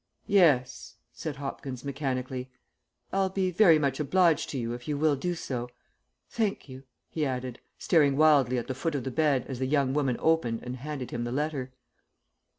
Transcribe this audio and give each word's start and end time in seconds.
"Yes," 0.25 0.95
said 1.13 1.35
Hopkins 1.35 1.85
mechanically; 1.85 2.49
"I'll 3.13 3.29
be 3.29 3.51
very 3.51 3.77
much 3.77 3.99
obliged 3.99 4.49
to 4.49 4.57
you 4.57 4.73
if 4.73 4.87
you 4.87 4.97
will 4.97 5.15
do 5.15 5.35
so. 5.35 5.69
Thank 6.27 6.67
you," 6.67 6.81
he 7.07 7.23
added, 7.23 7.59
staring 7.77 8.17
wildly 8.17 8.57
at 8.57 8.65
the 8.65 8.73
foot 8.73 8.95
of 8.95 9.03
the 9.03 9.11
bed 9.11 9.45
as 9.47 9.59
the 9.59 9.67
young 9.67 9.93
woman 9.93 10.15
opened 10.19 10.63
and 10.63 10.77
handed 10.77 11.11
him 11.11 11.23
the 11.23 11.31
letter. 11.31 11.71